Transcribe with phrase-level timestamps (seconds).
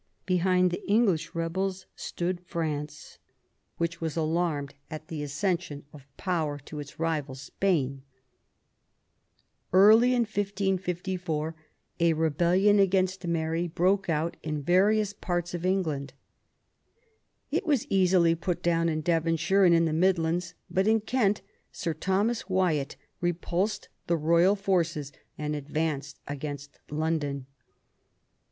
[0.25, 3.19] Behind the English rebels stood France,
[3.77, 8.01] which was alarmed at the accession of power to its rival, Spain.
[9.71, 11.53] Early in I554>
[11.99, 16.13] a rebellion against Mary broke out in various parts of England.
[17.51, 21.43] It was easily put down in Devon shire and in the Midlands, but in Kent
[21.71, 27.45] Sir' Thomas Wyatt repulsed the Royal forces and advanced against London.